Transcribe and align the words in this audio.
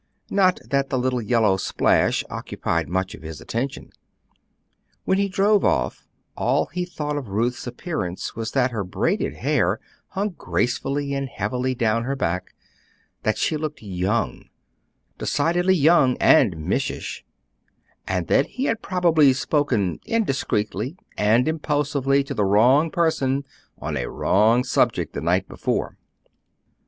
Not 0.31 0.59
that 0.67 0.89
the 0.89 0.97
little 0.97 1.21
yellow 1.21 1.57
splash 1.57 2.23
occupied 2.27 2.89
much 2.89 3.13
of 3.13 3.21
his 3.21 3.39
attention. 3.39 3.91
When 5.05 5.19
he 5.19 5.29
drove 5.29 5.63
off, 5.63 6.07
all 6.35 6.65
he 6.73 6.85
thought 6.85 7.17
of 7.17 7.29
Ruth's 7.29 7.67
appearance 7.67 8.35
was 8.35 8.53
that 8.53 8.71
her 8.71 8.83
braided 8.83 9.35
hair 9.35 9.79
hung 10.07 10.29
gracefully 10.31 11.13
and 11.13 11.29
heavily 11.29 11.75
down 11.75 12.05
her 12.05 12.15
back; 12.15 12.55
that 13.21 13.37
she 13.37 13.57
looked 13.57 13.83
young, 13.83 14.45
decidedly 15.19 15.75
young 15.75 16.17
and 16.17 16.57
missish; 16.67 17.23
and 18.07 18.25
that 18.25 18.47
he 18.47 18.65
had 18.65 18.81
probably 18.81 19.33
spoken 19.33 19.99
indiscreetly 20.07 20.97
and 21.15 21.47
impulsively 21.47 22.23
to 22.23 22.33
the 22.33 22.43
wrong 22.43 22.89
person 22.89 23.43
on 23.77 23.95
a 23.95 24.09
wrong 24.09 24.63
subject 24.63 25.13
the 25.13 25.21
night 25.21 25.47
before. 25.47 25.95